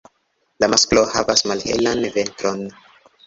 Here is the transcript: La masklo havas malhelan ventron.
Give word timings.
La 0.63 0.69
masklo 0.73 1.03
havas 1.17 1.45
malhelan 1.51 2.03
ventron. 2.17 2.65